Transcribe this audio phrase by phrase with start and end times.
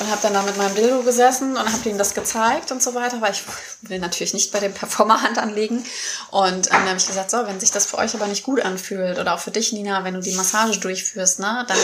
[0.00, 2.94] und habe dann da mit meinem Dildo gesessen und habe ihm das gezeigt und so
[2.94, 3.42] weiter, weil ich
[3.82, 5.84] will natürlich nicht bei dem Performer Hand anlegen.
[6.30, 8.60] Und ähm, dann habe ich gesagt, so, wenn sich das für euch aber nicht gut
[8.60, 11.78] anfühlt oder auch für dich, Nina, wenn du die Massage durchführst, ne, dann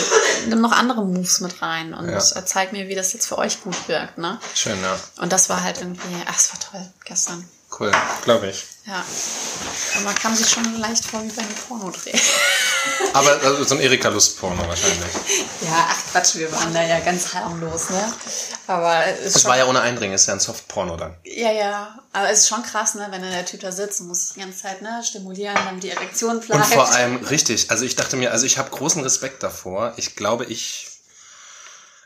[0.48, 2.18] nimm noch andere Moves mit rein und ja.
[2.20, 4.18] zeig mir, wie das jetzt für euch gut wirkt.
[4.18, 4.40] Ne?
[4.54, 4.98] Schön, ja.
[5.20, 7.46] Und das war halt irgendwie, ach, es war toll gestern.
[7.78, 7.92] Cool,
[8.22, 8.64] glaube ich.
[8.86, 9.04] Ja.
[9.96, 12.12] Und man kam sich schon leicht vor wie bei einem Pornodreh.
[13.12, 15.12] Aber also so ein Erika Lust-Porno wahrscheinlich.
[15.62, 18.12] Ja, ach Quatsch, wir waren da ja ganz harmlos, ne?
[18.66, 21.16] Aber es Das war ja ohne Eindringen, ist ja ein Soft-Porno dann.
[21.24, 21.98] Ja, ja.
[22.12, 24.62] Aber es ist schon krass, ne, wenn der Typ da sitzt und muss die ganze
[24.62, 26.64] Zeit ne, stimulieren, dann die Erektion bleibt.
[26.64, 29.94] Und vor allem, richtig, also ich dachte mir, also ich habe großen Respekt davor.
[29.96, 30.88] Ich glaube, ich.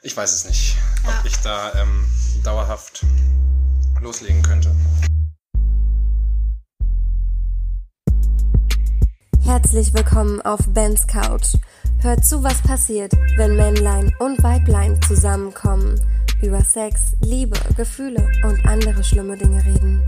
[0.03, 1.19] Ich weiß es nicht, ja.
[1.19, 2.07] ob ich da ähm,
[2.43, 3.03] dauerhaft
[4.01, 4.75] loslegen könnte.
[9.51, 11.57] Herzlich willkommen auf Bens Couch.
[11.99, 16.01] Hört zu, was passiert, wenn Männlein und Weiblein zusammenkommen,
[16.41, 20.05] über Sex, Liebe, Gefühle und andere schlimme Dinge reden.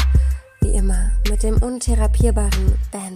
[0.60, 3.14] Wie immer mit dem untherapierbaren Ben.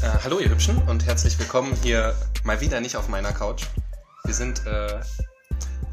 [0.00, 3.66] Äh, hallo ihr Hübschen und herzlich willkommen hier mal wieder nicht auf meiner Couch.
[4.26, 4.98] Wir sind äh,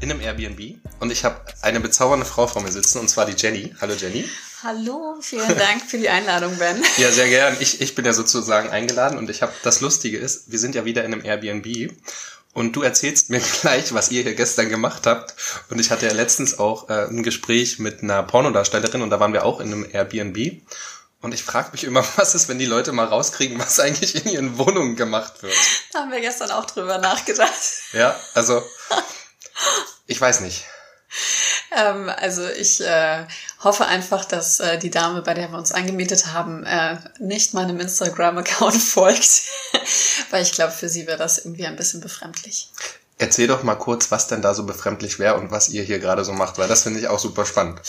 [0.00, 3.34] in einem Airbnb und ich habe eine bezaubernde Frau vor mir sitzen und zwar die
[3.36, 3.72] Jenny.
[3.80, 4.28] Hallo Jenny.
[4.64, 6.82] Hallo, vielen Dank für die Einladung, Ben.
[6.98, 7.56] ja, sehr gern.
[7.60, 10.84] Ich, ich bin ja sozusagen eingeladen und ich habe das Lustige ist, wir sind ja
[10.84, 11.92] wieder in einem Airbnb
[12.54, 15.36] und du erzählst mir gleich, was ihr hier gestern gemacht habt.
[15.70, 19.32] Und ich hatte ja letztens auch äh, ein Gespräch mit einer Pornodarstellerin und da waren
[19.32, 20.60] wir auch in einem Airbnb.
[21.24, 24.30] Und ich frage mich immer, was ist, wenn die Leute mal rauskriegen, was eigentlich in
[24.30, 25.56] ihren Wohnungen gemacht wird.
[25.92, 27.50] Da haben wir gestern auch drüber nachgedacht.
[27.94, 28.62] Ja, also
[30.06, 30.66] ich weiß nicht.
[31.74, 33.26] Ähm, also ich äh,
[33.60, 37.80] hoffe einfach, dass äh, die Dame, bei der wir uns angemietet haben, äh, nicht meinem
[37.80, 39.44] Instagram-Account folgt,
[40.28, 42.70] weil ich glaube, für sie wäre das irgendwie ein bisschen befremdlich.
[43.24, 46.26] Erzähl doch mal kurz, was denn da so befremdlich wäre und was ihr hier gerade
[46.26, 47.80] so macht, weil das finde ich auch super spannend.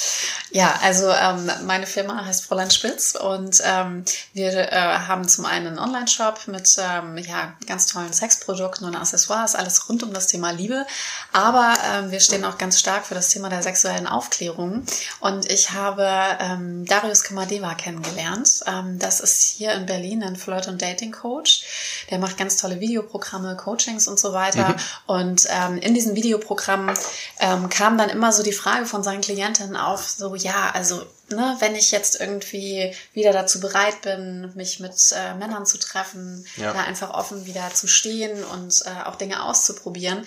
[0.52, 5.68] Ja, also ähm, meine Firma heißt Fräulein Spitz und ähm, wir äh, haben zum einen
[5.68, 10.52] einen Online-Shop mit ähm, ja, ganz tollen Sexprodukten und Accessoires, alles rund um das Thema
[10.52, 10.86] Liebe.
[11.34, 14.86] Aber ähm, wir stehen auch ganz stark für das Thema der sexuellen Aufklärung.
[15.20, 16.08] Und ich habe
[16.40, 18.62] ähm, Darius Kamadeva kennengelernt.
[18.68, 21.66] Ähm, das ist hier in Berlin ein Flirt- und Dating-Coach.
[22.10, 24.70] Der macht ganz tolle Videoprogramme, Coachings und so weiter.
[24.70, 24.76] Mhm.
[25.08, 26.96] Und ähm, in diesen Videoprogrammen
[27.40, 31.56] ähm, kam dann immer so die Frage von seinen Klientinnen auf, so ja, also ne,
[31.60, 36.74] wenn ich jetzt irgendwie wieder dazu bereit bin, mich mit äh, Männern zu treffen, ja.
[36.74, 40.26] da einfach offen wieder zu stehen und äh, auch Dinge auszuprobieren,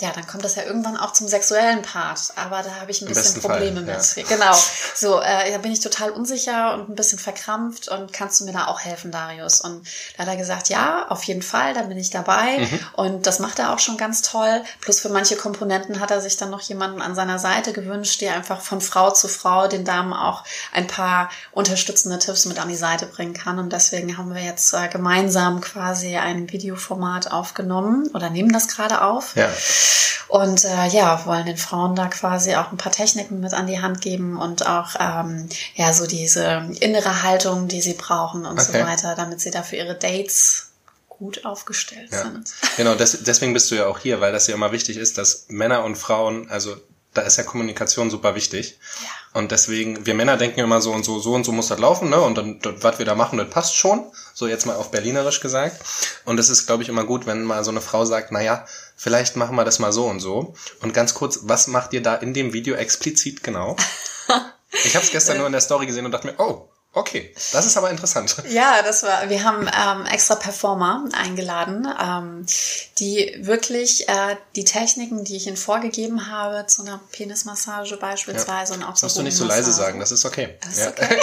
[0.00, 2.32] ja, dann kommt das ja irgendwann auch zum sexuellen Part.
[2.34, 4.16] Aber da habe ich ein bisschen Probleme Fall, mit.
[4.16, 4.36] Ja.
[4.36, 4.58] Genau.
[4.94, 7.88] So, äh, da bin ich total unsicher und ein bisschen verkrampft.
[7.88, 9.60] Und kannst du mir da auch helfen, Darius?
[9.60, 12.58] Und da hat er gesagt, ja, auf jeden Fall, da bin ich dabei.
[12.58, 12.80] Mhm.
[12.94, 14.64] Und das macht er auch schon ganz toll.
[14.80, 18.34] Plus für manche Komponenten hat er sich dann noch jemanden an seiner Seite gewünscht, der
[18.34, 22.74] einfach von Frau zu Frau den Damen auch ein paar unterstützende Tipps mit an die
[22.74, 23.60] Seite bringen kann.
[23.60, 29.02] Und deswegen haben wir jetzt äh, gemeinsam quasi ein Videoformat aufgenommen oder nehmen das gerade
[29.02, 29.36] auf.
[29.36, 29.48] Ja.
[30.28, 33.80] Und äh, ja, wollen den Frauen da quasi auch ein paar Techniken mit an die
[33.80, 38.80] Hand geben und auch ähm, ja so diese innere Haltung, die sie brauchen und okay.
[38.80, 40.70] so weiter, damit sie da für ihre Dates
[41.08, 42.22] gut aufgestellt ja.
[42.22, 42.52] sind.
[42.76, 45.46] Genau, des, deswegen bist du ja auch hier, weil das ja immer wichtig ist, dass
[45.48, 46.76] Männer und Frauen, also
[47.12, 48.78] da ist ja Kommunikation super wichtig.
[49.00, 49.08] Ja.
[49.40, 52.10] Und deswegen, wir Männer denken immer so und so, so und so muss das laufen,
[52.10, 52.20] ne?
[52.20, 54.04] Und dann, was wir da machen, das passt schon.
[54.32, 55.80] So jetzt mal auf Berlinerisch gesagt.
[56.24, 58.66] Und es ist, glaube ich, immer gut, wenn mal so eine Frau sagt, na ja,
[58.96, 60.54] vielleicht machen wir das mal so und so.
[60.80, 63.76] Und ganz kurz, was macht ihr da in dem Video explizit genau?
[64.84, 67.66] ich habe es gestern nur in der Story gesehen und dachte mir, oh, Okay, das
[67.66, 68.36] ist aber interessant.
[68.48, 69.28] Ja, das war.
[69.28, 72.46] Wir haben ähm, extra Performer eingeladen, ähm,
[72.98, 78.78] die wirklich äh, die Techniken, die ich ihnen vorgegeben habe, zu einer Penismassage beispielsweise ja.
[78.78, 79.06] und auch so.
[79.06, 80.56] Musst du nicht so leise sagen, das ist okay.
[80.60, 81.18] Das ist okay.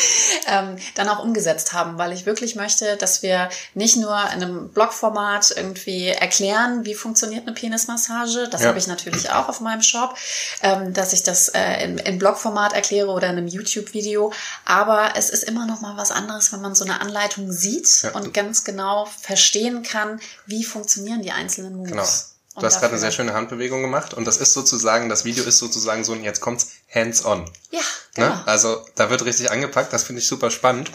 [0.46, 4.68] ähm, dann auch umgesetzt haben, weil ich wirklich möchte, dass wir nicht nur in einem
[4.68, 8.48] Blogformat irgendwie erklären, wie funktioniert eine Penismassage.
[8.48, 8.68] Das ja.
[8.68, 10.14] habe ich natürlich auch auf meinem Shop,
[10.62, 14.32] ähm, dass ich das äh, in, in Blogformat erkläre oder in einem YouTube-Video Video.
[14.64, 18.10] Aber es ist immer noch mal was anderes, wenn man so eine Anleitung sieht ja.
[18.12, 21.90] und ganz genau verstehen kann, wie funktionieren die einzelnen Moves.
[21.90, 22.29] Genau.
[22.56, 25.58] Du hast gerade eine sehr schöne Handbewegung gemacht und das ist sozusagen, das Video ist
[25.58, 27.48] sozusagen so, und jetzt kommt's hands-on.
[27.70, 27.80] Ja,
[28.16, 28.24] Ne?
[28.26, 28.42] genau.
[28.44, 30.90] Also da wird richtig angepackt, das finde ich super spannend.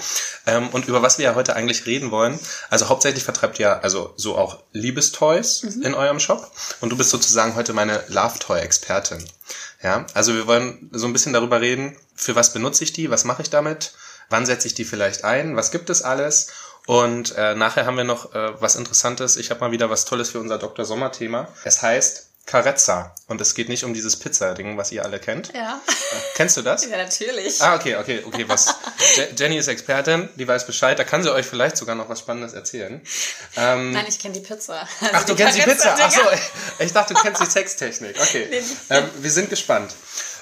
[0.46, 2.38] Ähm, und über was wir ja heute eigentlich reden wollen,
[2.69, 5.81] also hauptsächlich vertreibt ihr also so auch Liebestoys Mhm.
[5.84, 9.24] in eurem Shop und du bist sozusagen heute meine Love-Toy-Expertin.
[9.81, 13.24] Ja, also wir wollen so ein bisschen darüber reden, für was benutze ich die, was
[13.24, 13.94] mache ich damit,
[14.30, 16.48] wann setze ich die vielleicht ein, was gibt es alles
[16.88, 19.38] und äh, nachher haben wir noch äh, was Interessantes.
[19.38, 20.86] Ich habe mal wieder was Tolles für unser Dr.
[20.86, 21.48] Sommer-Thema.
[21.64, 25.52] Es heißt Carezza und es geht nicht um dieses Pizza-Ding, was ihr alle kennt.
[25.56, 25.82] Ja.
[26.36, 26.86] Kennst du das?
[26.86, 27.60] ja, natürlich.
[27.60, 28.76] Ah, okay, okay, okay, was.
[29.16, 32.20] Je- Jenny ist Expertin, die weiß Bescheid, da kann sie euch vielleicht sogar noch was
[32.20, 33.02] Spannendes erzählen.
[33.58, 34.88] Ähm, Nein, ich kenne die Pizza.
[35.12, 35.96] ach, du kennst die Pizza?
[36.00, 36.22] Ach so,
[36.78, 38.16] ich dachte, du kennst die Sextechnik.
[38.22, 38.62] Okay.
[38.92, 39.96] Ähm, wir sind gespannt.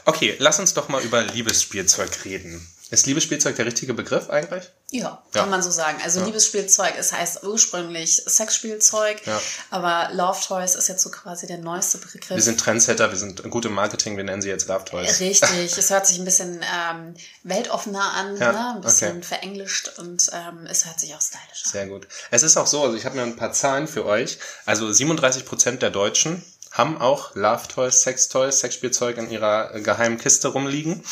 [0.06, 2.68] Okay, lass uns doch mal über Liebesspielzeug reden.
[2.90, 4.66] Ist Liebesspielzeug der richtige Begriff eigentlich?
[4.92, 5.42] Ja, Ja.
[5.42, 5.98] kann man so sagen.
[6.04, 9.42] Also Liebesspielzeug, es heißt ursprünglich Sexspielzeug, Ja.
[9.72, 12.30] aber Love Toys ist jetzt so quasi der neueste Begriff.
[12.30, 15.20] Wir sind Trendsetter, wir sind gut im Marketing, wir nennen sie jetzt Love Toys.
[15.22, 15.42] Richtig,
[15.78, 18.74] es hört sich ein bisschen ähm, weltoffener an, Ja, ne?
[18.76, 19.24] ein bisschen okay.
[19.24, 21.72] verenglischt und ähm, es hört sich auch stylisch an.
[21.72, 22.08] Sehr gut.
[22.30, 24.38] Es ist auch so, also ich habe mir ein paar Zahlen für euch.
[24.66, 29.82] Also 37 Prozent der Deutschen haben auch Love Toys, Sex Toys, Sexspielzeug in ihrer äh,
[29.82, 31.04] geheimen Kiste rumliegen.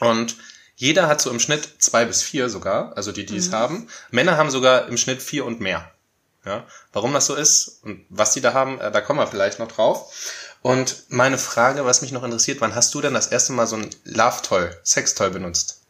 [0.00, 0.36] Und
[0.74, 3.88] jeder hat so im Schnitt zwei bis vier sogar, also die, die es haben.
[4.10, 5.90] Männer haben sogar im Schnitt vier und mehr.
[6.44, 9.58] Ja, warum das so ist und was die da haben, äh, da kommen wir vielleicht
[9.58, 10.12] noch drauf.
[10.62, 13.76] Und meine Frage, was mich noch interessiert, wann hast du denn das erste Mal so
[13.76, 15.82] ein Love Toy, Sex Toy benutzt?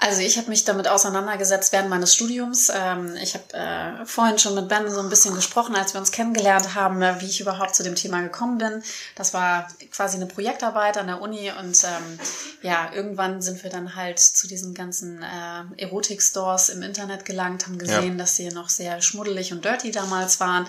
[0.00, 2.70] Also ich habe mich damit auseinandergesetzt während meines Studiums.
[2.72, 6.12] Ähm, ich habe äh, vorhin schon mit Ben so ein bisschen gesprochen, als wir uns
[6.12, 8.80] kennengelernt haben, äh, wie ich überhaupt zu dem Thema gekommen bin.
[9.16, 12.20] Das war quasi eine Projektarbeit an der Uni und ähm,
[12.62, 17.78] ja, irgendwann sind wir dann halt zu diesen ganzen äh, Erotik-Stores im Internet gelangt, haben
[17.78, 20.68] gesehen, dass sie noch sehr schmuddelig und dirty damals waren.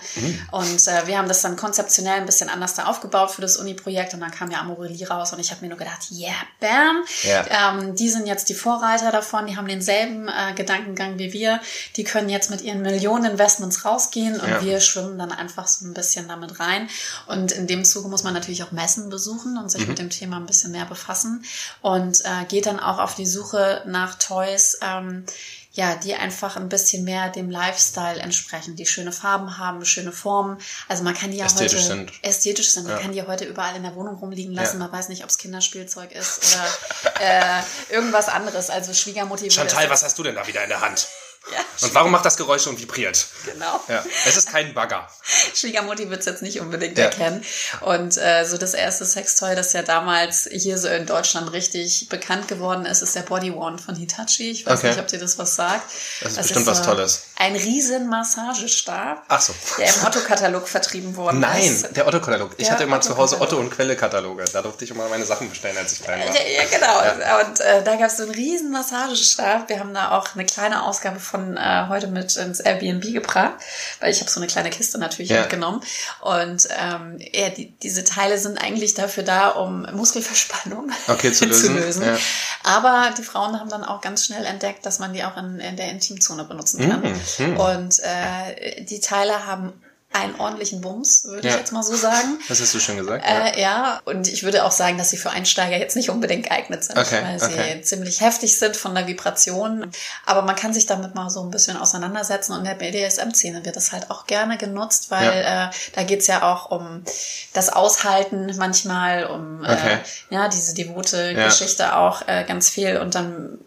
[0.50, 4.12] Und äh, wir haben das dann konzeptionell ein bisschen anders da aufgebaut für das Uni-Projekt
[4.12, 7.70] und dann kam ja Amorelie raus und ich habe mir nur gedacht, yeah, bam, Ja.
[7.78, 11.60] ähm, die sind jetzt die Vorreiter davon, die haben denselben äh, Gedankengang wie wir.
[11.96, 14.62] Die können jetzt mit ihren Millionen Investments rausgehen und Ja.
[14.62, 16.88] wir schwimmen dann einfach so ein bisschen damit rein.
[17.26, 19.68] Und in dem Zuge muss man natürlich auch Messen besuchen und Mhm.
[19.68, 21.44] sich mit dem Thema ein bisschen mehr befassen
[21.82, 24.78] und äh, geht dann auch auf die Suche nach Toys.
[24.82, 25.24] Ähm,
[25.72, 30.58] ja, die einfach ein bisschen mehr dem Lifestyle entsprechen, die schöne Farben haben, schöne Formen.
[30.88, 32.12] Also man kann die ja Ästhetisch heute sind.
[32.22, 32.84] ästhetisch sind.
[32.88, 33.02] Man Ja.
[33.02, 34.80] kann die heute überall in der Wohnung rumliegen lassen.
[34.80, 34.86] Ja.
[34.86, 37.62] Man weiß nicht, ob es Kinderspielzeug ist oder äh,
[37.92, 38.68] irgendwas anderes.
[38.68, 41.06] Also Schwiegermutti würde Chantal, was hast du denn da wieder in der Hand?
[41.50, 43.26] Ja, Und warum macht das Geräusche und vibriert?
[43.46, 43.80] genau.
[43.88, 45.08] Ja, es ist kein Bagger.
[45.54, 47.06] Schwiegermutti wird es jetzt nicht unbedingt Ja.
[47.06, 47.42] erkennen.
[47.80, 52.46] Und äh, so das erste Sextoy, das ja damals hier so in Deutschland richtig bekannt
[52.48, 54.50] geworden ist, ist der Body Wand von Hitachi.
[54.50, 54.88] Ich weiß Okay.
[54.90, 55.90] nicht, ob dir das was sagt.
[56.20, 57.22] Das ist bestimmt was Tolles.
[57.36, 59.54] Ein riesen Massagestab, Ach so.
[59.78, 61.96] der im Otto-Katalog vertrieben worden Nein, ist.
[61.96, 62.52] der Otto-Katalog.
[62.58, 63.40] Ich hatte immer zu Hause.
[63.40, 64.44] Otto- und Quelle-Kataloge.
[64.52, 66.34] Da durfte ich immer meine Sachen bestellen, als ich klein war.
[66.36, 67.40] Ja, ja genau.
[67.48, 69.68] Und äh, da gab es so einen riesen Massagestab.
[69.70, 73.54] Wir haben da auch eine kleine Ausgabe von äh, heute mit ins Airbnb gebracht,
[74.00, 75.40] weil ich habe so eine kleine Kiste natürlich Ja.
[75.40, 75.80] mitgenommen.
[76.20, 82.04] Und ähm, ja, die, diese Teile sind eigentlich dafür da, um Muskelverspannung Okay, zu lösen.
[82.04, 82.16] Ja.
[82.64, 85.76] Aber die Frauen haben dann auch ganz schnell entdeckt, dass man die auch in, in
[85.76, 87.02] der Intimzone benutzen kann.
[87.02, 87.56] Mhm.
[87.56, 89.72] Und äh, die Teile haben
[90.12, 91.54] einen ordentlichen Bums, würde Ja.
[91.54, 92.40] ich jetzt mal so sagen.
[92.48, 93.24] Das hast du schon gesagt.
[93.24, 93.46] ja.
[93.46, 96.82] Äh, ja, und ich würde auch sagen, dass sie für Einsteiger jetzt nicht unbedingt geeignet
[96.82, 97.80] sind, Okay, weil sie okay.
[97.82, 99.88] ziemlich heftig sind von der Vibration.
[100.26, 103.76] Aber man kann sich damit mal so ein bisschen auseinandersetzen und in der BDSM-Szene wird
[103.76, 107.04] das halt auch gerne genutzt, weil äh, da geht's ja auch um
[107.52, 109.98] das Aushalten manchmal, um Okay.
[110.30, 111.44] äh, ja diese devote Ja.
[111.46, 112.96] Geschichte auch äh, ganz viel.
[112.98, 113.58] Und dann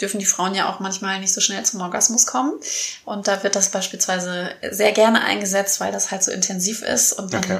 [0.00, 2.52] dürfen die Frauen ja auch manchmal nicht so schnell zum Orgasmus kommen.
[3.04, 7.32] Und da wird das beispielsweise sehr gerne eingesetzt, weil das halt so intensiv ist und
[7.32, 7.58] man Okay.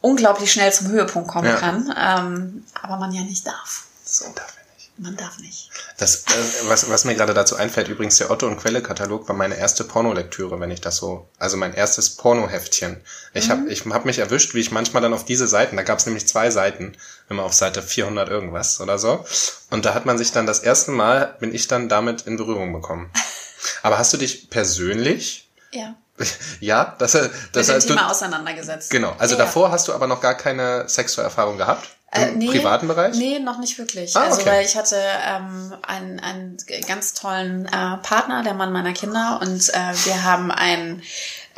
[0.00, 1.56] unglaublich schnell zum Höhepunkt kommen Ja.
[1.56, 1.94] kann.
[1.96, 3.84] Ähm, aber man ja nicht darf.
[4.04, 4.24] So.
[4.34, 4.98] Darf ich nicht.
[4.98, 5.70] Man darf nicht.
[5.98, 9.56] Das, äh, was, was mir gerade dazu einfällt, übrigens der Otto- und Quelle-Katalog war meine
[9.56, 13.00] erste Pornolektüre, wenn ich das so, also mein erstes Pornoheftchen.
[13.34, 13.50] Ich Mhm.
[13.50, 16.06] habe ich hab mich erwischt, wie ich manchmal dann auf diese Seiten, da gab es
[16.06, 16.96] nämlich zwei Seiten,
[17.28, 19.24] immer auf Seite 400 irgendwas oder so.
[19.70, 22.72] Und da hat man sich dann das erste Mal, bin ich dann damit in Berührung
[22.72, 23.10] bekommen.
[23.82, 25.94] Aber hast du dich persönlich, Ja.
[26.60, 28.90] ja, das, das Mit dem heißt, du, Thema auseinandergesetzt.
[28.90, 29.44] genau, also ja.
[29.44, 31.88] davor hast du aber noch gar keine sexuelle Erfahrung gehabt?
[32.12, 33.16] Im Äh, nee, privaten Bereich?
[33.16, 34.16] Nee, noch nicht wirklich.
[34.16, 34.50] Ah, also okay.
[34.50, 36.56] weil ich hatte ähm, einen, einen
[36.88, 41.02] ganz tollen äh, Partner, der Mann meiner Kinder, und äh, wir haben ein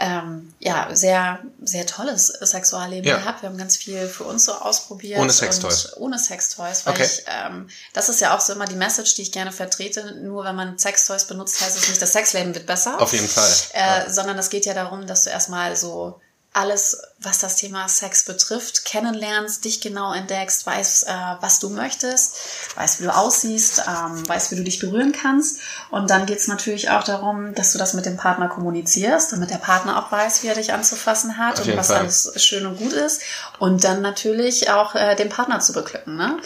[0.04, 3.18] ähm, ja sehr sehr tolles Sexualleben Ja.
[3.18, 3.42] gehabt.
[3.42, 5.20] Wir haben ganz viel für uns so ausprobiert.
[5.20, 5.86] Ohne Sextoys.
[5.86, 7.04] und Ohne Sextoys, weil Okay.
[7.04, 10.16] ich ähm, das ist ja auch so immer die Message, die ich gerne vertrete.
[10.16, 13.00] Nur wenn man Sextoys benutzt, heißt es nicht, das Sexleben wird besser.
[13.00, 13.50] Auf jeden Fall.
[13.74, 16.20] Äh, sondern es geht ja darum, dass du erstmal so
[16.54, 22.36] alles, was das Thema Sex betrifft, kennenlernst, dich genau entdeckst, weißt, äh, was du möchtest,
[22.76, 25.60] weißt, wie du aussiehst, ähm, weißt, wie du dich berühren kannst.
[25.90, 29.56] Und dann geht's natürlich auch darum, dass du das mit dem Partner kommunizierst, damit der
[29.56, 32.00] Partner auch weiß, wie er dich anzufassen hat Auf und was Fall.
[32.00, 33.22] alles schön und gut ist.
[33.58, 36.16] Und dann natürlich auch äh, den Partner zu beglücken.
[36.16, 36.38] Ne?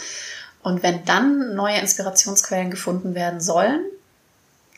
[0.63, 3.81] Und wenn dann neue Inspirationsquellen gefunden werden sollen,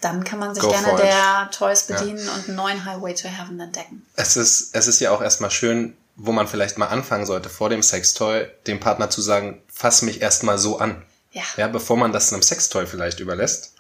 [0.02, 3.60] dann kann man sich Go gerne der Toys bedienen und einen neuen Highway to Heaven
[3.60, 4.06] entdecken.
[4.16, 7.70] Es ist, es ist ja auch erstmal schön, wo man vielleicht mal anfangen sollte, vor
[7.70, 11.04] dem Sextoy dem Partner zu sagen, fass mich erstmal so an.
[11.32, 11.44] Ja.
[11.58, 13.74] Ja, bevor man das einem Sextoy vielleicht überlässt.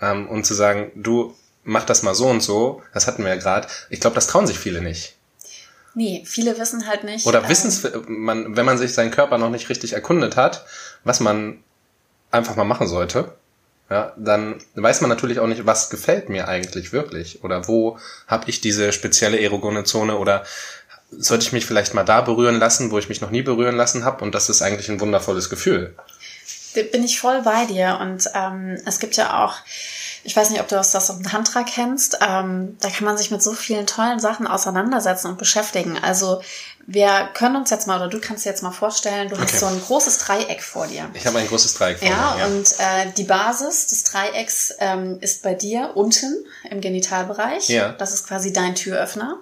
[0.00, 3.36] Ähm, und zu sagen, du mach das mal so und so, das hatten wir ja
[3.36, 3.68] gerade.
[3.90, 5.16] Ich glaube, das trauen sich viele nicht.
[5.94, 7.26] Nee, viele wissen halt nicht.
[7.26, 10.64] Oder ähm, wissen es, man, wenn man sich seinen Körper noch nicht richtig erkundet hat,
[11.04, 11.62] was man
[12.30, 13.34] einfach mal machen sollte,
[13.88, 18.50] ja, dann weiß man natürlich auch nicht, was gefällt mir eigentlich wirklich oder wo habe
[18.50, 20.44] ich diese spezielle erogone Zone oder
[21.10, 24.04] sollte ich mich vielleicht mal da berühren lassen, wo ich mich noch nie berühren lassen
[24.04, 25.94] habe und das ist eigentlich ein wundervolles Gefühl.
[26.84, 27.98] Bin ich voll bei dir.
[28.00, 29.54] Und ähm, es gibt ja auch,
[30.24, 33.30] ich weiß nicht, ob du das aus dem Tantra kennst, ähm, da kann man sich
[33.30, 35.98] mit so vielen tollen Sachen auseinandersetzen und beschäftigen.
[36.02, 36.40] Also
[36.88, 39.44] wir können uns jetzt mal, oder du kannst dir jetzt mal vorstellen, du Okay.
[39.44, 41.08] hast so ein großes Dreieck vor dir.
[41.14, 42.40] Ich habe ein großes Dreieck vor Ja, mir.
[42.40, 42.46] Ja.
[42.46, 47.68] und äh, die Basis des Dreiecks ähm, ist bei dir unten im Genitalbereich.
[47.68, 47.88] Ja.
[47.90, 49.38] Das ist quasi dein Türöffner.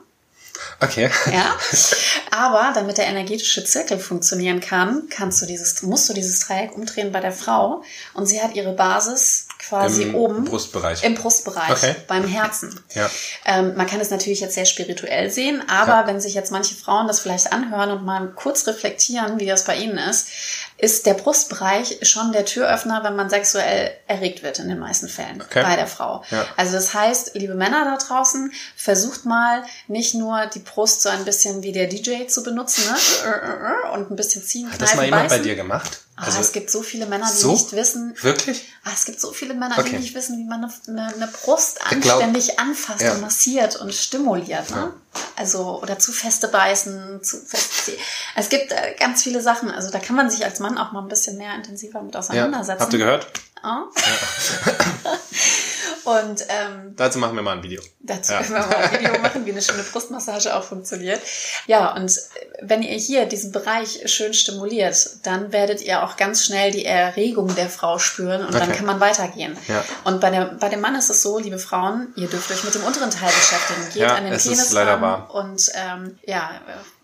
[0.81, 1.11] Okay.
[1.33, 1.57] Ja.
[2.31, 7.13] Aber damit der energetische Zirkel funktionieren kann, kannst du dieses, musst du dieses Dreieck umdrehen
[7.13, 7.83] bei der Frau.
[8.15, 11.03] Und sie hat ihre Basis quasi Im oben Brustbereich.
[11.05, 11.95] im Brustbereich, Okay.
[12.07, 12.79] beim Herzen.
[12.95, 13.11] Ja.
[13.47, 16.07] Ähm, man kann es natürlich jetzt sehr spirituell sehen, aber Ja.
[16.07, 19.77] wenn sich jetzt manche Frauen das vielleicht anhören und mal kurz reflektieren, wie das bei
[19.77, 20.29] ihnen ist,
[20.77, 25.41] ist der Brustbereich schon der Türöffner, wenn man sexuell erregt wird in den meisten Fällen
[25.41, 25.63] Okay.
[25.63, 26.25] bei der Frau.
[26.31, 26.45] Ja.
[26.57, 31.25] Also das heißt, liebe Männer da draußen, versucht mal nicht nur die Brust so ein
[31.25, 33.75] bisschen wie der DJ zu benutzen ne?
[33.93, 35.45] und ein bisschen ziehen, Hat das mal kneifen, jemand bei beißen.
[35.45, 36.01] dir gemacht?
[36.17, 37.51] Ah, es gibt so viele Männer, die so?
[37.53, 38.69] nicht wissen, Wirklich?
[38.85, 39.91] Ah, es gibt so viele Männer, Okay.
[39.91, 43.15] die nicht wissen, wie man eine, eine, Brust Ich glaub- anständig anfasst Ja.
[43.15, 44.71] und massiert und stimuliert.
[44.71, 44.93] Ne?
[45.37, 47.91] Also, oder zu feste beißen, zu fest.
[48.37, 49.71] Es gibt äh, ganz viele Sachen.
[49.73, 52.21] Also, da kann man sich als Mann auch mal ein bisschen mehr intensiver mit Ja.
[52.21, 52.81] auseinandersetzen.
[52.83, 53.27] Habt ihr gehört?
[53.65, 53.85] Ja.
[56.05, 57.81] und ähm, Dazu machen wir mal ein Video.
[58.01, 58.43] Dazu Ja.
[58.43, 61.21] können wir mal ein Video machen, wie eine schöne Brustmassage auch funktioniert.
[61.67, 62.13] Ja, und
[62.61, 67.55] wenn ihr hier diesen Bereich schön stimuliert, dann werdet ihr auch ganz schnell die Erregung
[67.55, 68.77] der Frau spüren und dann Okay.
[68.77, 69.57] kann man weitergehen.
[69.69, 69.85] Ja.
[70.05, 72.75] Und bei, der, bei dem Mann ist es so, liebe Frauen, ihr dürft euch mit
[72.75, 73.85] dem unteren Teil beschäftigen.
[73.93, 75.35] Geht Ja, an den es ist Penis leider ran wahr.
[75.35, 76.51] und ähm, ja,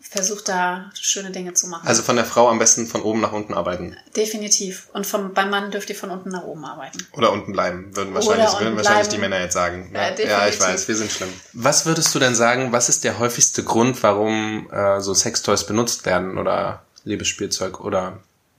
[0.00, 1.86] versucht da schöne Dinge zu machen.
[1.86, 3.96] Also von der Frau am besten von oben nach unten arbeiten.
[4.16, 4.88] Definitiv.
[4.92, 7.06] Und vom, beim Mann dürft ihr von unten nach oben arbeiten.
[7.12, 9.10] Oder unten bleiben, würden wahrscheinlich, würden wahrscheinlich bleiben.
[9.10, 9.90] die Männer jetzt sagen.
[9.92, 10.30] Ja, Ja, definitiv.
[10.38, 11.28] ja, ich weiß, wir sind schlimm.
[11.52, 16.06] Was würdest du denn sagen, was ist der häufigste Grund, warum äh, so Sextoys benutzt
[16.06, 18.18] werden oder Liebesspielzeug oder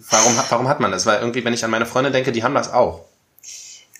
[0.10, 1.05] warum, hat- warum hat man das?
[1.05, 3.05] Weil irgendwie, wenn ich an meine Freunde denke, die haben das auch.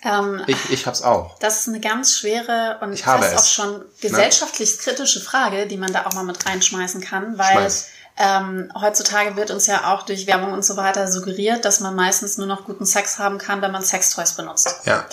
[0.04, 1.38] Ähm, Ich, ich hab's auch.
[1.38, 3.38] Das ist eine ganz schwere und Ich fast es.
[3.40, 7.86] auch schon gesellschaftlich kritische Frage, die man da auch mal mit reinschmeißen kann, weil Schmeiß.
[8.18, 12.36] ähm, heutzutage wird uns ja auch durch Werbung und so weiter suggeriert, dass man meistens
[12.36, 14.74] nur noch guten Sex haben kann, wenn man Sextoys benutzt.
[14.86, 15.06] Ja.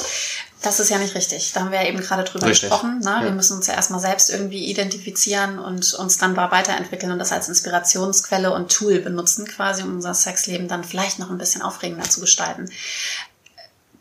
[0.62, 1.54] Das ist ja nicht richtig.
[1.54, 2.70] Da haben wir ja eben gerade drüber Richtig.
[2.70, 3.00] gesprochen.
[3.00, 3.18] Ne?
[3.22, 3.34] Wir Ja.
[3.34, 8.52] müssen uns ja erstmal selbst irgendwie identifizieren und uns dann weiterentwickeln und das als Inspirationsquelle
[8.52, 12.70] und Tool benutzen, quasi, um unser Sexleben dann vielleicht noch ein bisschen aufregender zu gestalten.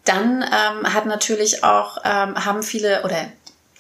[0.08, 3.26] Dann ähm, hat natürlich auch, ähm, haben viele oder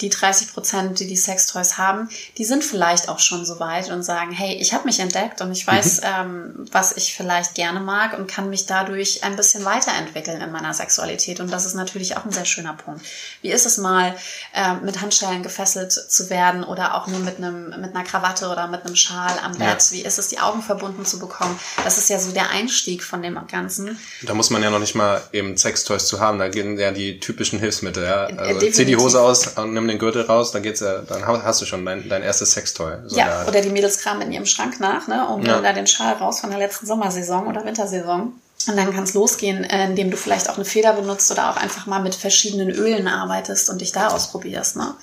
[0.00, 4.02] die 30 Prozent, die die Sextoys haben, die sind vielleicht auch schon so weit und
[4.02, 8.16] sagen, hey, ich habe mich entdeckt und ich weiß, ähm, was ich vielleicht gerne mag
[8.16, 11.40] und kann mich dadurch ein bisschen weiterentwickeln in meiner Sexualität.
[11.40, 13.04] Und das ist natürlich auch ein sehr schöner Punkt.
[13.42, 14.14] Wie ist es mal,
[14.54, 18.68] ähm, mit Handschellen gefesselt zu werden oder auch nur mit einem mit einer Krawatte oder
[18.68, 19.70] mit einem Schal am Ja.
[19.70, 19.84] Bett?
[19.90, 21.58] Wie ist es, die Augen verbunden zu bekommen?
[21.82, 23.98] Das ist ja so der Einstieg von dem Ganzen.
[24.22, 26.38] Da muss man ja noch nicht mal eben Sextoys zu haben.
[26.38, 28.04] Da gehen ja die typischen Hilfsmittel.
[28.04, 28.26] Ja?
[28.38, 28.98] Also zieh die.
[28.98, 32.08] Hose aus und nimm den Gürtel raus, dann geht's ja, dann hast du schon dein,
[32.08, 32.92] dein erstes Sextoy.
[33.06, 35.54] So Ja, oder die Mädels kramen in ihrem Schrank nach, ne, und Ja.
[35.54, 38.32] holen da den Schal raus von der letzten Sommersaison oder Wintersaison.
[38.66, 41.56] Und dann kann es losgehen, äh, indem du vielleicht auch eine Feder benutzt oder auch
[41.56, 44.76] einfach mal mit verschiedenen Ölen arbeitest und dich da ausprobierst.
[44.76, 44.94] Ne?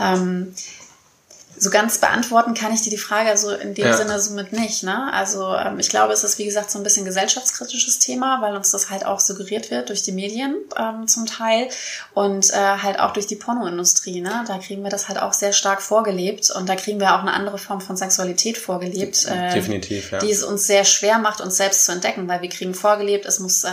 [0.00, 0.54] Ähm,
[1.58, 3.96] so ganz beantworten kann ich dir die Frage also in dem Ja.
[3.96, 4.82] Sinne somit nicht.
[4.82, 5.12] Ne?
[5.12, 8.70] Also ähm, ich glaube, es ist wie gesagt so ein bisschen gesellschaftskritisches Thema, weil uns
[8.70, 11.68] das halt auch suggeriert wird durch die Medien ähm, zum Teil
[12.14, 14.20] und äh, halt auch durch die Pornoindustrie.
[14.20, 14.44] Ne?
[14.46, 17.32] Da kriegen wir das halt auch sehr stark vorgelebt und da kriegen wir auch eine
[17.32, 20.18] andere Form von Sexualität vorgelebt, äh, Definitiv, ja.
[20.18, 23.38] die es uns sehr schwer macht, uns selbst zu entdecken, weil wir kriegen vorgelebt, es
[23.40, 23.70] muss äh,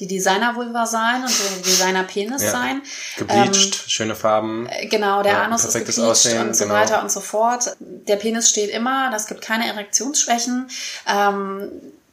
[0.00, 2.50] die Designer-Vulva sein und der Designer-Penis Ja.
[2.50, 2.82] sein.
[3.16, 4.68] Gebleached, schöne Farben.
[4.70, 6.74] Ähm, Genau, der Anus ist gebleached Aussehen, und so genau.
[6.76, 7.76] weiter und so so fort.
[7.80, 10.68] Der Penis steht immer, das gibt keine Erektionsschwächen.
[11.06, 11.70] Ähm,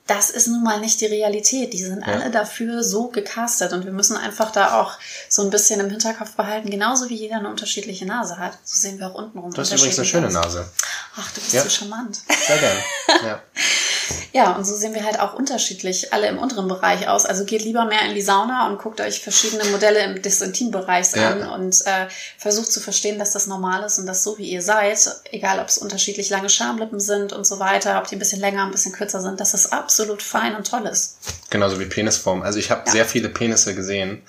[0.07, 1.73] das ist nun mal nicht die Realität.
[1.73, 2.13] Die sind ja.
[2.13, 4.93] alle dafür so gecastet und wir müssen einfach da auch
[5.29, 8.57] so ein bisschen im Hinterkopf behalten, genauso wie jeder eine unterschiedliche Nase hat.
[8.63, 9.51] So sehen wir auch untenrum.
[9.51, 10.69] Du hast übrigens eine schöne Nase.
[11.15, 11.63] Ach, du bist ja.
[11.63, 12.19] so charmant.
[12.47, 12.77] Sehr gern.
[13.25, 13.41] Ja.
[14.33, 17.25] Ja, und so sehen wir halt auch unterschiedlich alle im unteren Bereich aus.
[17.25, 21.31] Also geht lieber mehr in die Sauna und guckt euch verschiedene Modelle des Intimbereichs ja.
[21.31, 22.07] an und äh,
[22.37, 24.99] versucht zu verstehen, dass das normal ist und dass so wie ihr seid,
[25.31, 28.63] egal ob es unterschiedlich lange Schamlippen sind und so weiter, ob die ein bisschen länger,
[28.65, 31.17] ein bisschen kürzer sind, dass das absolut fein und toll ist.
[31.49, 32.41] Genauso wie Penisform.
[32.41, 32.91] Also ich habe ja.
[32.91, 34.21] sehr viele Penisse gesehen.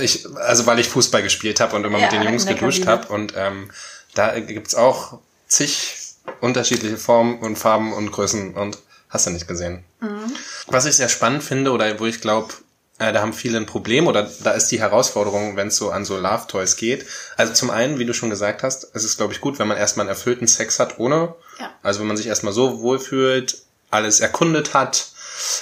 [0.00, 3.06] Ich, also weil ich Fußball gespielt habe und immer ja, mit den Jungs geduscht habe
[3.08, 3.70] und ähm,
[4.14, 5.96] da gibt's auch zig
[6.40, 8.78] unterschiedliche Formen und Farben und Größen und
[9.16, 9.82] Hast du nicht gesehen.
[10.00, 10.30] Mhm.
[10.66, 12.52] Was ich sehr spannend finde oder wo ich glaube,
[12.98, 16.04] äh, da haben viele ein Problem oder da ist die Herausforderung, wenn es so an
[16.04, 17.06] so Love Toys geht.
[17.38, 19.78] Also zum einen, wie du schon gesagt hast, es ist glaube ich gut, wenn man
[19.78, 21.34] erstmal einen erfüllten Sex hat ohne.
[21.58, 21.72] Ja.
[21.82, 25.06] Also wenn man sich erstmal so wohlfühlt, alles erkundet hat.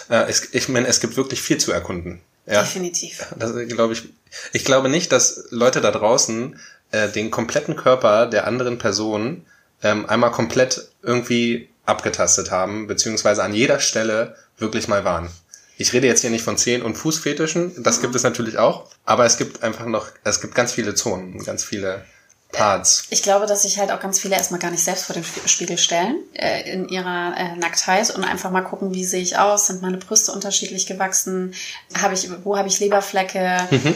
[0.08, 2.22] Äh, es, ich meine, es gibt wirklich viel zu erkunden.
[2.46, 3.24] Ja, Definitiv.
[3.38, 4.08] Das glaube ich.
[4.52, 6.58] Ich glaube nicht, dass Leute da draußen
[6.90, 9.46] äh, den kompletten Körper der anderen Person
[9.80, 15.30] ähm, einmal komplett irgendwie abgetastet haben, beziehungsweise an jeder Stelle wirklich mal waren.
[15.76, 19.24] Ich rede jetzt hier nicht von Zehen- und Fußfetischen, das gibt es natürlich auch, aber
[19.24, 22.04] es gibt einfach noch, es gibt ganz viele Zonen, ganz viele
[22.52, 23.04] Parts.
[23.10, 25.76] Ich glaube, dass sich halt auch ganz viele erstmal gar nicht selbst vor den Spiegel
[25.76, 29.82] stellen äh, in ihrer äh, Nacktheit und einfach mal gucken, wie sehe ich aus, sind
[29.82, 31.54] meine Brüste unterschiedlich gewachsen,
[32.00, 33.94] habe ich, wo habe ich Leberflecke, mhm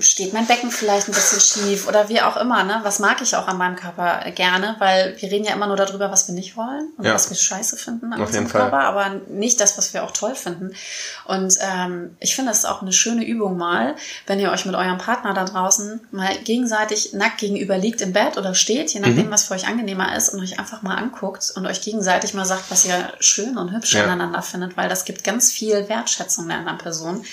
[0.00, 2.80] steht mein Becken vielleicht ein bisschen schief oder wie auch immer, ne?
[2.82, 6.10] Was mag ich auch an meinem Körper gerne, weil wir reden ja immer nur darüber,
[6.10, 7.14] was wir nicht wollen und ja.
[7.14, 10.34] was wir scheiße finden an Auf unserem Körper, aber nicht das, was wir auch toll
[10.34, 10.74] finden.
[11.24, 14.74] Und ähm, ich finde, es ist auch eine schöne Übung mal, wenn ihr euch mit
[14.74, 19.26] eurem Partner da draußen mal gegenseitig nackt gegenüber liegt im Bett oder steht, je nachdem,
[19.26, 19.30] mhm.
[19.30, 22.70] was für euch angenehmer ist, und euch einfach mal anguckt und euch gegenseitig mal sagt,
[22.70, 24.04] was ihr schön und hübsch ja.
[24.04, 27.24] aneinander findet, weil das gibt ganz viel Wertschätzung der anderen Person.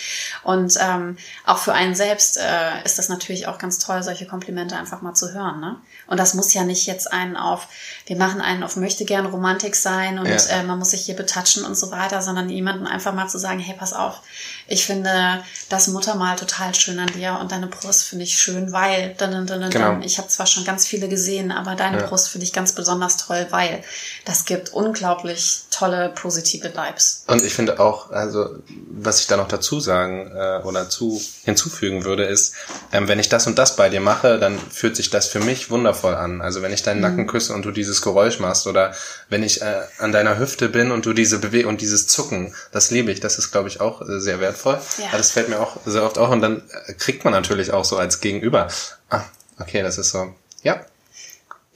[0.43, 4.25] Und ähm, auch für einen selbst äh, äh, ist das natürlich auch ganz toll, solche
[4.25, 5.59] Komplimente einfach mal zu hören.
[5.59, 5.77] Ne?
[6.07, 7.67] Und das muss ja nicht jetzt einen auf,
[8.05, 10.35] wir machen einen auf möchte gern Romantik sein und ja.
[10.49, 13.59] äh, man muss sich hier betatschen und so weiter, sondern jemandem einfach mal zu sagen,
[13.59, 14.21] hey, pass auf,
[14.67, 19.13] ich finde das Muttermal total schön an dir und deine Brust finde ich schön, weil,
[19.17, 19.99] dann, dann, dann, genau.
[20.01, 22.07] ich habe zwar schon ganz viele gesehen, aber deine ja.
[22.07, 23.83] Brust finde ich ganz besonders toll, weil
[24.25, 27.23] das gibt unglaublich tolle positive Vibes.
[27.27, 28.57] Und ich finde auch, also
[28.89, 32.46] was ich da noch dazu sagen äh, oder zu hinzufügen würde, ist,
[32.91, 35.69] ähm, wenn ich das und das bei dir mache, dann fühlt sich das für mich
[35.69, 36.41] wundervoll an.
[36.41, 37.01] Also wenn ich deinen mhm.
[37.03, 38.93] Nacken küsse und du dieses Geräusch machst oder
[39.29, 42.91] wenn ich äh, an deiner Hüfte bin und du diese Bewegung und dieses Zucken, das
[42.91, 43.19] liebe ich.
[43.19, 44.79] Das ist, glaube ich, auch äh, sehr wertvoll.
[44.97, 45.17] Ja.
[45.17, 47.97] das fällt mir auch sehr oft auch und dann äh, kriegt man natürlich auch so
[47.97, 48.67] als Gegenüber.
[49.09, 49.23] Ah,
[49.59, 50.33] okay, das ist so.
[50.63, 50.85] Ja,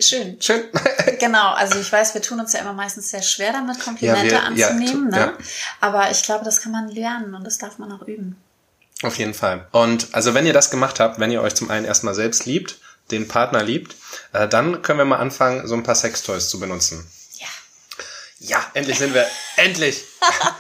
[0.02, 0.42] Schön.
[0.42, 0.64] Schön.
[1.20, 4.56] genau, also ich weiß, wir tun uns ja immer meistens sehr schwer damit, Komplimente ja,
[4.56, 5.12] wir, anzunehmen.
[5.14, 5.34] Ja, ne?
[5.38, 5.46] Ja.
[5.80, 8.36] Aber ich glaube, das kann man lernen und das darf man auch üben.
[9.04, 9.68] Auf jeden Fall.
[9.72, 12.80] Und also wenn ihr das gemacht habt, wenn ihr euch zum einen erstmal selbst liebt,
[13.10, 13.96] den Partner liebt,
[14.34, 17.10] äh, dann können wir mal anfangen, so ein paar Sextoys zu benutzen.
[17.34, 17.48] Ja.
[18.40, 19.26] Ja, endlich sind wir.
[19.58, 20.04] endlich!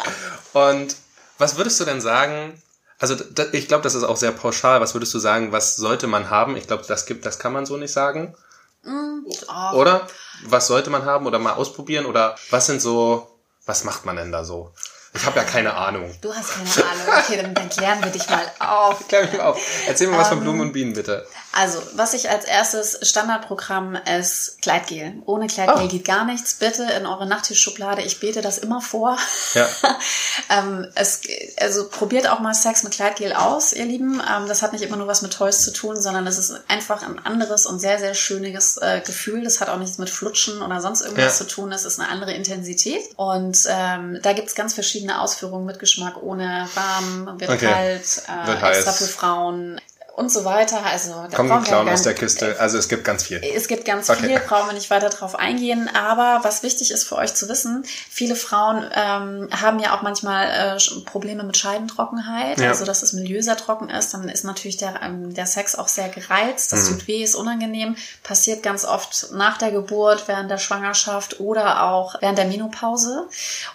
[0.54, 0.96] Und
[1.38, 2.62] was würdest du denn sagen?
[3.00, 3.16] Also
[3.54, 4.80] ich glaube, das ist auch sehr pauschal.
[4.82, 6.56] Was würdest du sagen, was sollte man haben?
[6.56, 8.36] Ich glaube, das gibt, das kann man so nicht sagen.
[8.84, 9.76] Mm, oh.
[9.76, 10.08] Oder?
[10.46, 12.06] Was sollte man haben oder mal ausprobieren?
[12.06, 14.74] Oder was sind so, was macht man denn da so?
[15.14, 16.10] Ich habe ja keine Ahnung.
[16.22, 17.06] Du hast keine Ahnung.
[17.20, 19.08] Okay, dann, dann klären wir dich mal auf.
[19.10, 19.62] Klär mich mal auf.
[19.86, 21.28] Erzähl mir was von ähm, Blumen und Bienen, bitte.
[21.54, 25.22] Also, was ich als erstes Standardprogramm ist Kleidgel.
[25.26, 25.88] Ohne Kleidgel oh.
[25.90, 26.54] geht gar nichts.
[26.54, 28.04] Bitte in eure Nachttischschublade.
[28.04, 29.18] Ich bete das immer vor.
[29.54, 29.68] Ja.
[30.50, 31.22] ähm, es,
[31.60, 34.22] also probiert auch mal Sex mit Kleidgel aus, ihr Lieben.
[34.22, 37.04] Ähm, das hat nicht immer nur was mit Toys zu tun, sondern es ist einfach
[37.04, 39.44] ein anderes und sehr, sehr schönes äh, Gefühl.
[39.44, 41.46] Das hat auch nichts mit Flutschen oder sonst irgendwas ja.
[41.46, 41.70] zu tun.
[41.70, 43.02] Das ist eine andere Intensität.
[43.18, 47.68] Und ähm, da gibt's ganz verschiedene Ausführungen mit Geschmack ohne warm, wird okay.
[47.68, 48.98] kalt, äh, wird extra heiß.
[49.00, 49.82] für Frauen
[50.22, 50.86] und so weiter.
[50.86, 52.56] Also da Kommen die Clown aus der Kiste.
[52.60, 53.42] Also es gibt ganz viel.
[53.44, 54.28] Es gibt ganz okay.
[54.28, 55.90] viel, brauchen wir nicht weiter drauf eingehen.
[55.94, 60.78] Aber was wichtig ist für euch zu wissen, viele Frauen ähm, haben ja auch manchmal
[60.78, 62.70] äh, Probleme mit Scheidentrockenheit, ja.
[62.70, 64.14] also dass das Milieu sehr trocken ist.
[64.14, 66.72] Dann ist natürlich der, ähm, der Sex auch sehr gereizt.
[66.72, 67.00] Das mhm.
[67.00, 67.96] tut weh, ist unangenehm.
[68.24, 73.28] Passiert ganz oft nach der Geburt, während der Schwangerschaft oder auch während der Menopause.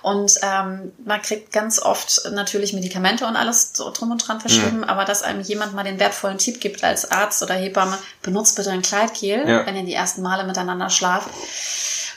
[0.03, 4.79] Und ähm, man kriegt ganz oft natürlich Medikamente und alles so drum und dran verschrieben,
[4.79, 4.85] mhm.
[4.85, 8.57] aber dass einem jemand mal den wertvollen einen Tipp gibt als Arzt oder Hebamme, benutzt
[8.57, 9.67] bitte ein Kleidgel, ja.
[9.67, 11.29] wenn ihr die ersten Male miteinander schlaft.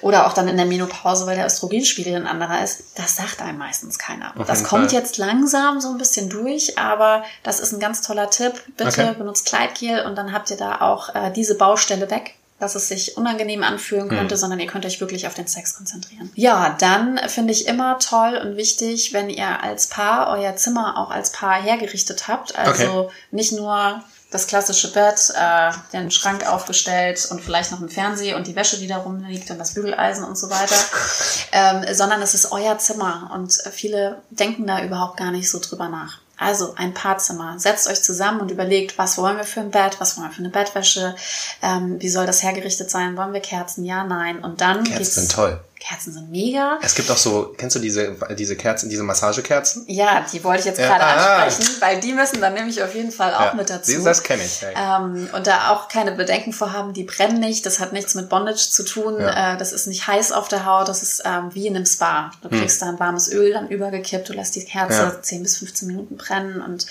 [0.01, 2.83] Oder auch dann in der Menopause, weil der Östrogenspiegel ein anderer ist.
[2.95, 4.31] Das sagt einem meistens keiner.
[4.37, 4.99] Auf das kommt Fall.
[4.99, 8.53] jetzt langsam so ein bisschen durch, aber das ist ein ganz toller Tipp.
[8.77, 9.13] Bitte okay.
[9.17, 12.35] benutzt Kleidgel und dann habt ihr da auch äh, diese Baustelle weg.
[12.59, 14.39] Dass es sich unangenehm anfühlen könnte, mhm.
[14.39, 16.31] sondern ihr könnt euch wirklich auf den Sex konzentrieren.
[16.35, 21.09] Ja, dann finde ich immer toll und wichtig, wenn ihr als Paar euer Zimmer auch
[21.09, 22.55] als Paar hergerichtet habt.
[22.57, 23.13] Also okay.
[23.31, 28.45] nicht nur das klassische Bett, äh, den Schrank aufgestellt und vielleicht noch ein Fernseher und
[28.45, 30.75] die Wäsche, die da rumliegt und das Bügeleisen und so weiter,
[31.51, 35.89] ähm, sondern es ist euer Zimmer und viele denken da überhaupt gar nicht so drüber
[35.89, 36.19] nach.
[36.39, 37.59] Also ein Paarzimmer.
[37.59, 40.39] Setzt euch zusammen und überlegt, was wollen wir für ein Bett, was wollen wir für
[40.39, 41.15] eine Bettwäsche,
[41.61, 44.39] ähm, wie soll das hergerichtet sein, wollen wir Kerzen, ja, nein.
[44.39, 45.59] Und dann Kerzen sind toll.
[45.79, 46.77] Kerzen sind mega.
[46.81, 49.85] Es gibt auch so, kennst du diese, diese Kerzen, diese Massagekerzen?
[49.87, 51.43] Ja, die wollte ich jetzt gerade ah.
[51.43, 54.03] ansprechen, weil die müssen dann nämlich auf jeden Fall auch ja, mit dazu.
[54.03, 54.59] Das kenne ich.
[54.61, 54.97] Ja.
[54.97, 58.69] Ähm, und da auch keine Bedenken vorhaben, die brennen nicht, das hat nichts mit Bondage
[58.69, 59.53] zu tun, ja.
[59.53, 62.31] äh, das ist nicht heiß auf der Haut, das ist ähm, wie in einem Spa.
[62.41, 62.59] Du hm.
[62.59, 62.87] kriegst hm.
[62.87, 65.21] da ein warmes Öl dann übergekippt, du lässt die Kerze ja.
[65.21, 66.87] 10 bis 15 Minuten brennen und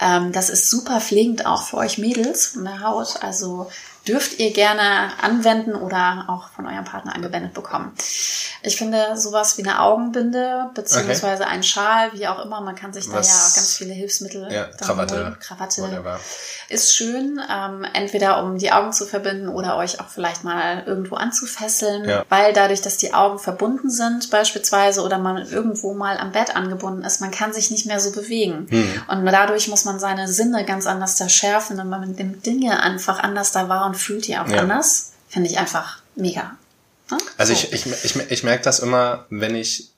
[0.00, 3.70] ähm, das ist super pflegend auch für euch Mädels von der Haut, also
[4.06, 7.92] dürft ihr gerne anwenden oder auch von eurem Partner angewendet bekommen.
[8.64, 11.52] Ich finde sowas wie eine Augenbinde beziehungsweise okay.
[11.52, 13.28] ein Schal, wie auch immer, man kann sich Was?
[13.28, 15.36] da ja ganz viele Hilfsmittel ja, Krawatte, holen.
[15.40, 16.20] Krawatte Whatever.
[16.68, 21.16] ist schön, ähm, entweder um die Augen zu verbinden oder euch auch vielleicht mal irgendwo
[21.16, 22.24] anzufesseln, ja.
[22.28, 27.02] weil dadurch, dass die Augen verbunden sind beispielsweise oder man irgendwo mal am Bett angebunden
[27.02, 29.02] ist, man kann sich nicht mehr so bewegen hm.
[29.08, 33.18] und dadurch muss man seine Sinne ganz anders da schärfen und man nimmt Dinge einfach
[33.18, 34.58] anders da wahr und fühlt die auch ja.
[34.58, 35.12] anders.
[35.28, 36.56] Finde ich einfach mega.
[37.10, 37.18] Ne?
[37.36, 37.60] Also so.
[37.60, 39.90] ich, ich, ich, ich merke das immer, wenn ich,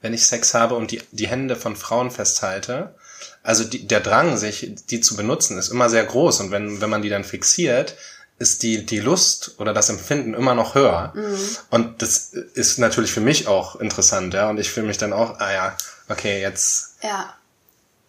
[0.00, 2.94] wenn ich Sex habe und die, die Hände von Frauen festhalte.
[3.42, 6.40] Also die, der Drang, sich die zu benutzen, ist immer sehr groß.
[6.40, 7.96] Und wenn, wenn man die dann fixiert,
[8.38, 11.12] ist die, die Lust oder das Empfinden immer noch höher.
[11.14, 11.38] Mhm.
[11.70, 14.48] Und das ist natürlich für mich auch interessant, ja.
[14.48, 15.76] Und ich fühle mich dann auch, ah ja,
[16.08, 16.96] okay, jetzt.
[17.02, 17.34] Ja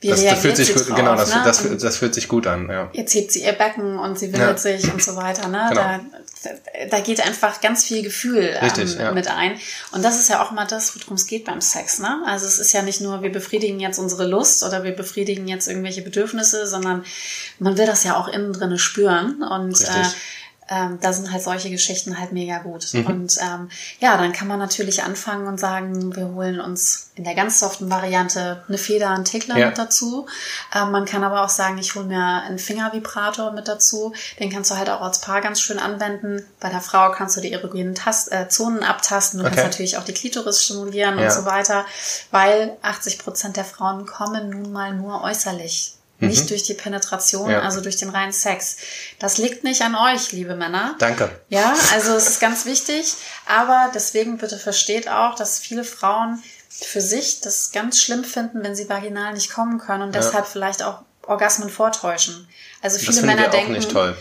[0.05, 1.41] wie das, das fühlt sich gut, drauf, genau, das, ne?
[1.43, 2.89] das, das, das, fühlt sich gut an, ja.
[2.93, 4.57] Jetzt hebt sie ihr Becken und sie windet ja.
[4.57, 5.65] sich und so weiter, ne?
[5.69, 5.81] Genau.
[5.81, 5.99] Da,
[6.91, 9.11] da geht einfach ganz viel Gefühl Richtig, ähm, ja.
[9.11, 9.57] mit ein.
[9.91, 12.21] Und das ist ja auch mal das, worum es geht beim Sex, ne?
[12.27, 15.67] Also es ist ja nicht nur, wir befriedigen jetzt unsere Lust oder wir befriedigen jetzt
[15.67, 17.03] irgendwelche Bedürfnisse, sondern
[17.59, 19.95] man will das ja auch innen drinne spüren und Richtig.
[19.95, 20.09] äh,
[20.67, 22.91] ähm, da sind halt solche Geschichten halt mega gut.
[22.93, 23.05] Mhm.
[23.05, 27.35] Und ähm, ja, dann kann man natürlich anfangen und sagen, wir holen uns in der
[27.35, 29.67] ganz soften Variante eine Feder, einen Tickler ja.
[29.67, 30.25] mit dazu.
[30.73, 34.13] Ähm, man kann aber auch sagen, ich hole mir einen Fingervibrator mit dazu.
[34.39, 36.43] Den kannst du halt auch als Paar ganz schön anwenden.
[36.59, 39.39] Bei der Frau kannst du die erogenen Tast äh, Zonen abtasten.
[39.39, 39.55] Du okay.
[39.55, 41.25] kannst natürlich auch die Klitoris stimulieren ja.
[41.25, 41.85] und so weiter,
[42.31, 46.47] weil 80 Prozent der Frauen kommen nun mal nur äußerlich nicht mhm.
[46.47, 47.61] durch die Penetration, ja.
[47.61, 48.77] also durch den reinen Sex.
[49.19, 50.95] Das liegt nicht an euch, liebe Männer.
[50.99, 51.29] Danke.
[51.49, 53.13] Ja, also es ist ganz wichtig.
[53.47, 58.75] Aber deswegen bitte versteht auch, dass viele Frauen für sich das ganz schlimm finden, wenn
[58.75, 60.21] sie vaginal nicht kommen können und ja.
[60.21, 62.47] deshalb vielleicht auch Orgasmen vortäuschen.
[62.81, 64.15] Also viele Männer denken, nicht toll.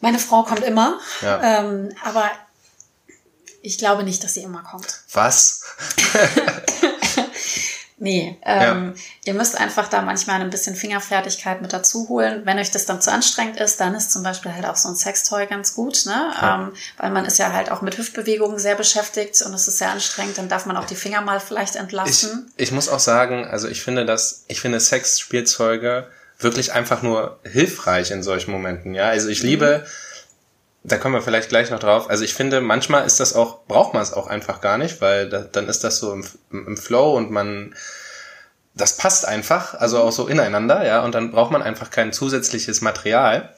[0.00, 1.60] meine Frau kommt immer, ja.
[1.60, 2.30] ähm, aber
[3.62, 5.02] ich glaube nicht, dass sie immer kommt.
[5.12, 5.62] Was?
[7.98, 9.02] Nee, ähm, ja.
[9.24, 12.42] ihr müsst einfach da manchmal ein bisschen Fingerfertigkeit mit dazu holen.
[12.44, 14.96] Wenn euch das dann zu anstrengend ist, dann ist zum Beispiel halt auch so ein
[14.96, 16.32] Sextoy ganz gut, ne?
[16.40, 16.56] Ja.
[16.56, 19.90] Ähm, weil man ist ja halt auch mit Hüftbewegungen sehr beschäftigt und es ist sehr
[19.90, 22.52] anstrengend, dann darf man auch die Finger mal vielleicht entlassen.
[22.56, 26.06] Ich, ich muss auch sagen, also ich finde das, ich finde Sexspielzeuge
[26.38, 29.08] wirklich einfach nur hilfreich in solchen Momenten, ja?
[29.08, 29.46] Also ich mhm.
[30.86, 32.08] Da kommen wir vielleicht gleich noch drauf.
[32.08, 35.28] Also ich finde, manchmal ist das auch, braucht man es auch einfach gar nicht, weil
[35.28, 37.74] da, dann ist das so im, im Flow und man,
[38.74, 42.82] das passt einfach, also auch so ineinander, ja, und dann braucht man einfach kein zusätzliches
[42.82, 43.52] Material.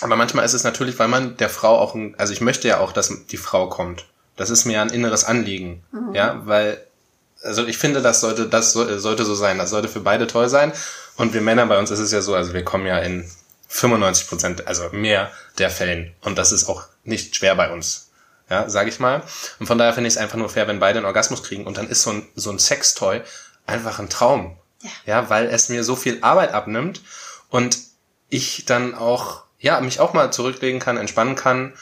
[0.00, 2.80] Aber manchmal ist es natürlich, weil man der Frau auch, ein, also ich möchte ja
[2.80, 4.06] auch, dass die Frau kommt.
[4.36, 6.14] Das ist mir ein inneres Anliegen, mhm.
[6.14, 6.82] ja, weil,
[7.42, 10.72] also ich finde, das sollte, das sollte so sein, das sollte für beide toll sein.
[11.16, 13.30] Und wir Männer bei uns ist es ja so, also wir kommen ja in
[13.72, 16.14] 95 Prozent, also mehr der Fällen.
[16.20, 18.10] Und das ist auch nicht schwer bei uns.
[18.50, 19.22] Ja, sage ich mal.
[19.58, 21.64] Und von daher finde ich es einfach nur fair, wenn beide einen Orgasmus kriegen.
[21.66, 23.22] Und dann ist so ein, so ein Sextoy
[23.66, 24.56] einfach ein Traum.
[24.82, 24.90] Ja.
[25.06, 27.02] ja, weil es mir so viel Arbeit abnimmt
[27.48, 27.78] und
[28.28, 31.72] ich dann auch, ja, mich auch mal zurücklegen kann, entspannen kann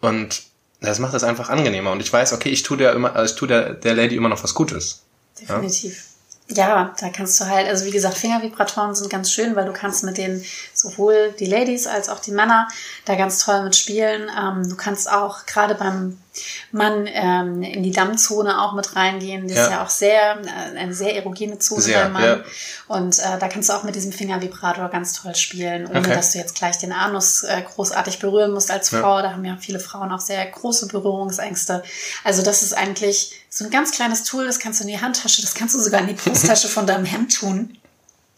[0.00, 0.42] und
[0.80, 1.92] das macht es einfach angenehmer.
[1.92, 4.28] Und ich weiß, okay, ich tue der immer, also ich tue der, der Lady immer
[4.28, 5.02] noch was Gutes.
[5.40, 5.96] Definitiv.
[5.96, 6.07] Ja?
[6.50, 10.02] Ja, da kannst du halt, also wie gesagt, Fingervibratoren sind ganz schön, weil du kannst
[10.02, 12.68] mit denen sowohl die Ladies als auch die Männer
[13.04, 14.30] da ganz toll mit spielen.
[14.34, 16.18] Ähm, du kannst auch gerade beim
[16.72, 19.48] man ähm, in die Dammzone auch mit reingehen.
[19.48, 19.64] Das ja.
[19.64, 22.24] ist ja auch sehr, äh, eine sehr erogene Zone sehr, beim Mann.
[22.24, 22.44] Ja.
[22.88, 26.14] Und äh, da kannst du auch mit diesem Fingervibrator ganz toll spielen, ohne okay.
[26.14, 29.16] dass du jetzt gleich den Anus äh, großartig berühren musst als Frau.
[29.16, 29.22] Ja.
[29.22, 31.82] Da haben ja viele Frauen auch sehr große Berührungsängste.
[32.24, 35.42] Also das ist eigentlich so ein ganz kleines Tool, das kannst du in die Handtasche,
[35.42, 37.78] das kannst du sogar in die Brusttasche von deinem Hemd tun.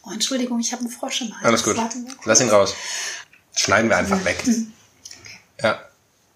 [0.02, 1.44] Oh, Entschuldigung, ich habe einen Frosch im Hals.
[1.44, 1.76] Alles gut.
[2.24, 2.74] Lass ihn raus.
[3.54, 4.38] Schneiden wir einfach weg.
[4.40, 4.66] Okay.
[5.62, 5.80] Ja.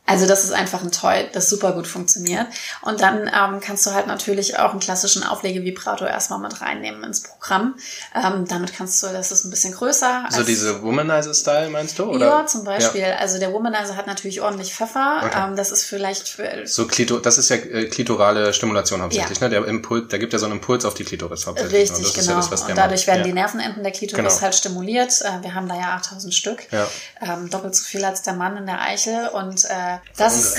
[0.07, 2.47] Also das ist einfach ein Toy, das super gut funktioniert.
[2.83, 7.23] Und dann ähm, kannst du halt natürlich auch einen klassischen Auflegevibrator erstmal mit reinnehmen ins
[7.23, 7.77] Programm.
[8.15, 10.27] Ähm, damit kannst du, das ist ein bisschen größer.
[10.29, 12.05] So diese Womanizer-Style meinst du?
[12.05, 12.27] Oder?
[12.27, 13.01] Ja, zum Beispiel.
[13.01, 13.17] Ja.
[13.17, 15.23] Also der Womanizer hat natürlich ordentlich Pfeffer.
[15.25, 15.43] Okay.
[15.49, 19.49] Ähm, das ist vielleicht für so Klito, das ist ja äh, klitorale Stimulation hauptsächlich, ja.
[19.49, 19.51] ne?
[19.51, 21.91] Der Impuls, da gibt ja so einen Impuls auf die Klitoris hauptsächlich.
[21.91, 22.41] Richtig, genau.
[22.41, 24.43] Ja das, und dadurch werden die Nervenenden der Klitoris genau.
[24.43, 25.23] halt stimuliert.
[25.23, 26.71] Äh, wir haben da ja 8000 Stück.
[26.71, 26.87] Ja.
[27.23, 30.55] Ähm, doppelt so viel als der Mann in der Eichel und äh, das,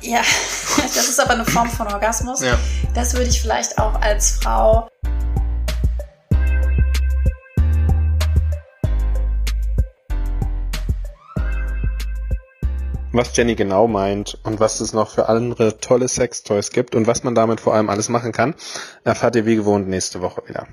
[0.00, 0.20] ja,
[0.76, 2.40] das ist aber eine Form von Orgasmus.
[2.40, 2.58] Ja.
[2.94, 4.88] Das würde ich vielleicht auch als Frau
[13.12, 17.24] was Jenny genau meint und was es noch für andere tolle Sextoys gibt und was
[17.24, 18.54] man damit vor allem alles machen kann,
[19.04, 20.66] erfahrt ihr wie gewohnt nächste Woche wieder.